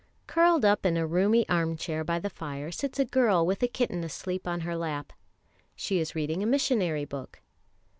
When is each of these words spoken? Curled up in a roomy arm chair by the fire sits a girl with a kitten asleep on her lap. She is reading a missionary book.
Curled 0.25 0.65
up 0.65 0.83
in 0.83 0.97
a 0.97 1.05
roomy 1.05 1.47
arm 1.47 1.77
chair 1.77 2.03
by 2.03 2.17
the 2.17 2.31
fire 2.31 2.71
sits 2.71 2.97
a 2.97 3.05
girl 3.05 3.45
with 3.45 3.61
a 3.61 3.67
kitten 3.67 4.03
asleep 4.03 4.47
on 4.47 4.61
her 4.61 4.75
lap. 4.75 5.13
She 5.75 5.99
is 5.99 6.15
reading 6.15 6.41
a 6.41 6.47
missionary 6.47 7.05
book. 7.05 7.39